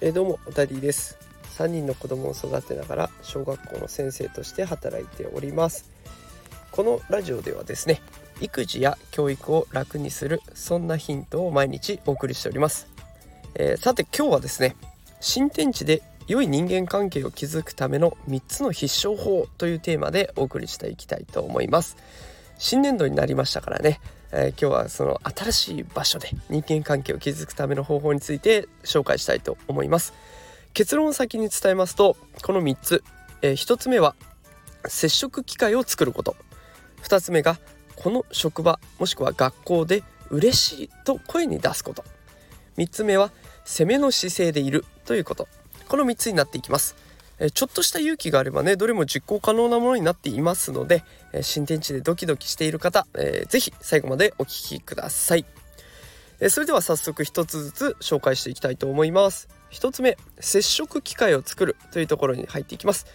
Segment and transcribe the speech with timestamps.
[0.00, 1.18] え、どうもダディです。
[1.56, 5.90] 3人の子供を育てながら小学校の先生として働いております。
[6.70, 8.00] このラジオではですね
[8.40, 12.88] 育児や教育を楽にするそんなヒントを毎日お送りしております、
[13.56, 14.76] えー、さて今日はですね
[15.20, 21.96] 新天地で良い人間関係を築くための3つの必勝法というテーマでお送りしていきたいと思います。
[22.58, 24.00] 新年度になりましたからね
[24.32, 30.12] えー、今日はその新しい場所で人間関係を築くための方法について紹介したいと思います。
[30.74, 33.02] 結論を先に伝えますとこの3つ、
[33.42, 34.14] えー、1つ目は
[34.86, 36.36] 接触機会を作ること。
[37.02, 37.58] 2つ目が
[37.96, 42.04] この職場もしくは学校で嬉しいと声に出すこと。
[42.76, 43.32] 3つ目は
[43.64, 45.48] 攻めの姿勢でいるということ。
[45.88, 47.07] この3つになっていきます。
[47.54, 51.04] ちょっとした勇気があればねどれも実行可能なものになっていますので、
[51.42, 55.44] 新天地でドキドキしている方、えー、ぜひ最後までお聴きください、
[56.50, 59.48] それでは早速一つずつ紹介していきたいと思います。
[59.70, 63.06] 一つ目接触機会を作るというところに入っていきます。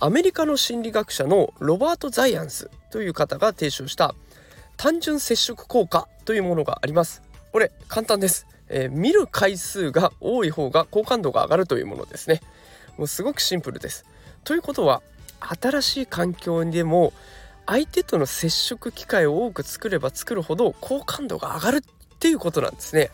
[0.00, 4.14] アメリカの心理学者のロバート・ザイアンスという方が提唱した
[4.78, 7.22] 単純接触効果というものがあります。
[7.52, 12.40] これ簡単です、えー、見る回数が多い方が好感度が上がるというものですね。
[12.98, 14.04] もうすごくシンプルです。
[14.44, 15.02] ということは
[15.60, 17.12] 新しい環境でも
[17.66, 23.10] 相手との接触機会を多く作れば作るほど好感度が上がるっていうことなんですね。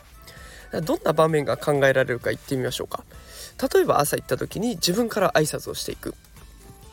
[0.85, 3.03] どんな場面が考えられるか言ってみましょうか。
[3.73, 6.15] 例えば朝行った時に自分から挨拶をしていく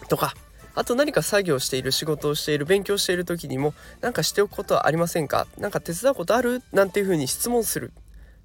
[0.09, 0.35] とか
[0.75, 5.47] あと何か作業している仕事をしている勉強している時にも何かしておくことはありませんか？
[5.59, 6.63] 何か手伝うことある？
[6.73, 7.93] なんていうふうに質問する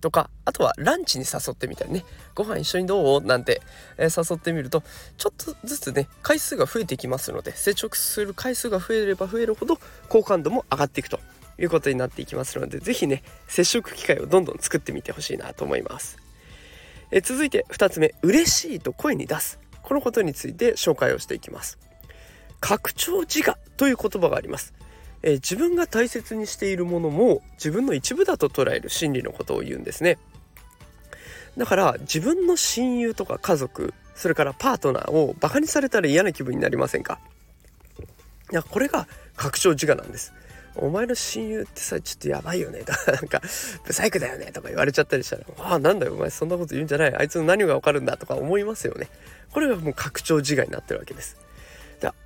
[0.06, 3.22] とかあとはランチに誘ってみたりねご飯一緒にどう？
[3.22, 3.64] なんて、
[3.98, 4.84] えー、誘ってみると
[5.18, 11.20] ちょっとずつね回数が増えていきますので接触する回数が増えれば増えるほど好感度も上がっていくと
[11.58, 16.20] いうことになっていきますので是非ね接触機会をどんどん作ってみてほしいなと思います。
[17.10, 21.80] えー、続いて2つ目嬉しいと声に出すこのことについて紹介をしていきます。
[22.60, 24.76] 拡張自我という言葉があります。
[25.24, 30.18] えー、自分が大切にしているものも自分の一部だと捉える心理のことを言うんですね。
[31.58, 37.20] だから自分の親友とか家族それからパートナーをバカにされたら嫌な気分になりませんか？
[38.52, 40.34] いやこれが拡張自我なんです。
[40.78, 42.80] お前の親友ってさちょっとやばいよね。
[42.84, 43.42] と かなんか
[43.86, 44.52] ブサイクだよね。
[44.52, 47.16] とか言われちゃったりしたら「ああなんだよお前そんなこと言うんじゃない。
[47.16, 49.08] あいつの何がわかるんだ」とか思いますよね。
[49.52, 51.38] これがもう拡張自我になってるわけです。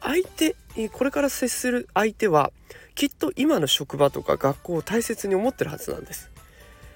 [0.02, 0.56] 相手
[0.90, 2.52] これから接する相手は
[2.96, 6.32] きっと今の職場とか学校を大切に思ってるはずなんです。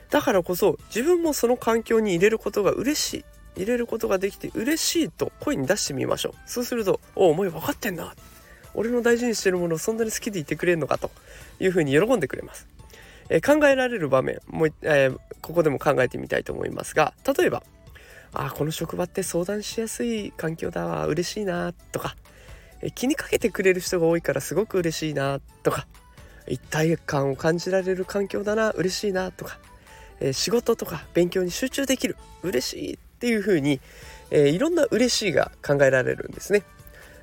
[0.09, 3.25] だからこそ自分もその環境に入れることが嬉しい。
[3.55, 6.33] 入れることができて嬉しいと声に出してみましょう。
[6.49, 8.15] そうすると「おお前分かってんな」
[8.73, 11.11] 俺の大事にしてるものをそんなに好きでいてくれるのかと。
[11.59, 12.67] いうふうに喜んでくれます、
[13.29, 17.63] えー、考えられる場面もう、えー、ここでも考えてみたいと思いますが例えば
[18.33, 22.15] 「あこの職場って相談しやすい環境だわ嬉しいな」とか
[22.91, 25.87] 気にかけてくれる人が多いからすごく嬉しいなとか
[26.47, 29.57] 一体感を感じられる環境だな嬉しいなとか、
[30.19, 33.79] えー、仕事とか勉強に集中できる嬉しいっていう風に、
[34.31, 36.63] えー、いろんな嬉しいが考えられるんですね。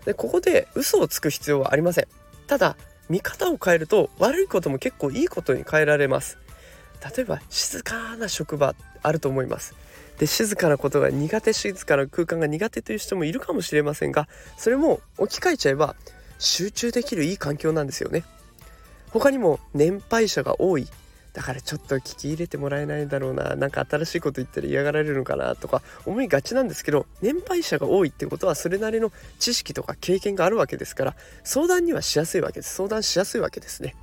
[0.07, 2.07] でここで嘘をつく必要はありません。
[2.47, 2.77] ただ
[3.11, 6.39] 見方を変えると悪いことも結構いいことに変えられます。
[7.17, 9.75] 例えば静かな職場あると思います。
[10.19, 14.29] で静かなことが苦手静かな空間が苦手という人もいるかもしれませんが
[14.59, 15.97] それも置き換えちゃえば
[16.39, 18.25] 集中できるいい環境なんですよね。
[19.11, 20.87] 他にも年配者が多い。
[21.33, 23.55] だからちょっと聞き入れてもらえないだろうな。
[23.55, 32.75] なんか新しいこと言ったら嫌がられるのかなとか思いがちなんですけど年配者が多いってことはそれなりの知識とか経験があるわけですから相談にはしやすいわけです。
[32.75, 33.95] 相談しやすいわけですね。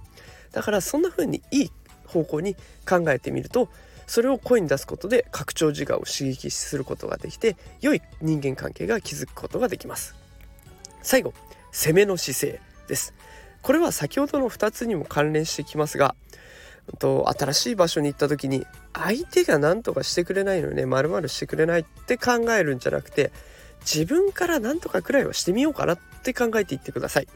[0.51, 1.71] だからそんな風にいい
[2.07, 2.56] 方向に
[2.88, 3.69] 考えてみると
[4.07, 10.16] それを声に出すことで拡張自我を刺激することができて良い人間関係が築くことができます。
[11.01, 11.34] 最後
[11.72, 13.13] 攻めの姿勢です。
[13.62, 16.16] これは先ほどの2つにも関連してきますが
[17.00, 23.31] と新しい場所に行った時に相手が何とかしてくれないのねまるしてくれないって考えるんじゃなくて
[23.81, 27.27] 自分から何とかくらいはしてみようかなって考えていってください。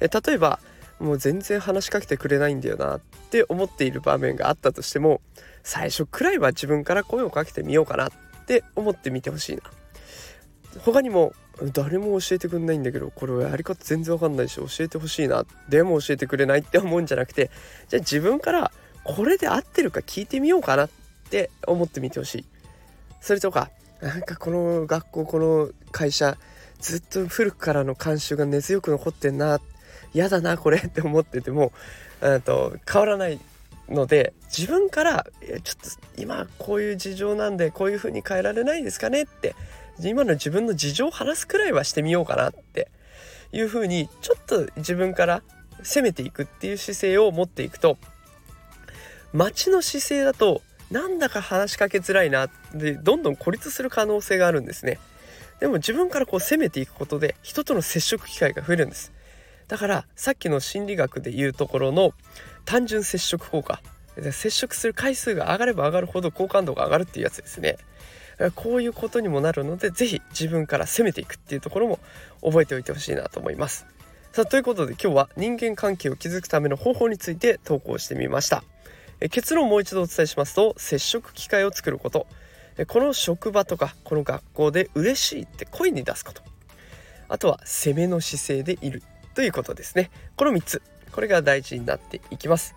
[0.00, 0.60] え例えば
[1.00, 3.00] もう全然話しかけてくれないんだよなっ
[3.30, 5.20] て思っている場面があったとしても
[5.62, 8.10] 最初くらいは自分から声をかけてみようかなっ
[8.46, 9.62] て思ってみてほしいな。
[10.84, 11.32] 他にも
[11.72, 15.44] 誰も教えてくんないんだけどこれやり方全然わかんないし教えてほしいな。
[15.68, 17.50] でも教えてくれないって思うんじゃなくて
[17.88, 18.70] じゃあ自分から
[19.02, 20.90] これで合ってるか聞いてみようかなっ
[21.30, 22.44] て思ってみてほしい。
[23.20, 23.70] それとか
[24.00, 26.36] なんかこの学校この会社
[26.78, 29.60] ずっと古くからの慣習が根強く残ってんな
[30.14, 31.72] 嫌だなこれって思ってても
[32.44, 33.40] と変わらない
[33.88, 39.54] ので自分から「ちょっと今こういう事情なんでこういう風に変えられないですかね」って
[40.00, 42.88] 今の自分の事情を話すくらいはしてみようかなって
[43.52, 45.42] いう風にちょっと自分から
[45.82, 47.98] 攻めていくっていう姿勢を持っていくと
[49.32, 54.98] 待の姿勢だとなんだか話しかけづらいなでどんどん孤立する可能性があるんですね。
[55.60, 59.12] でも自分からこう攻めていくことで人との接触機会が増えるんです。
[59.70, 62.12] だからさっきの心理学でいうところの
[62.64, 63.80] 単純接触効果。
[64.32, 67.78] 接触する回数が上がれば上がるほど好感度が上がるっていうやつですね。
[68.56, 72.00] こういうことにもなるので是非自分から攻めていくっていうところも
[72.42, 73.86] 覚えておいてほしいなと思います。
[74.32, 78.64] さあということで今日は人間関係を築くための方法について投稿してみました。
[79.30, 82.26] 結論をもう一度お伝えしますと接触機会を作ること。
[82.88, 86.42] この職場とかこの学校で嬉しいって声に出すこと。
[87.28, 89.04] あとは攻めの姿勢でいる。
[89.34, 90.10] ということですね。
[90.36, 90.82] この3つ。
[91.12, 92.74] これが大事になっていきます。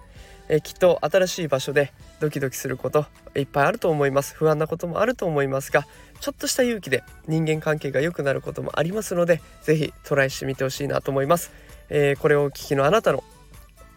[0.50, 3.06] えきっと新しい場所でドキドキすること
[3.36, 4.36] いっぱいあると思います。
[4.36, 5.86] 不安なこともあると思いますが
[6.20, 11.52] ちょっとした勇気で人間関係が良くなることもありますので是非トライしてみてほしいなと思います、
[11.90, 13.24] えー、これをお聞きのあなたの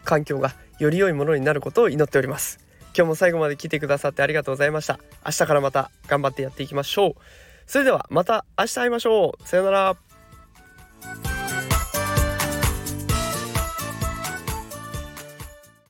[0.03, 2.59] 環境がより良いものになることを祈っております。
[2.95, 4.99] 今日も最後まで来てくださってありがとうございました。
[5.25, 7.13] 明日からまた頑張ってやっていきましょう。
[7.67, 9.47] それではまた明日会いましょう。
[9.47, 10.06] さようなら。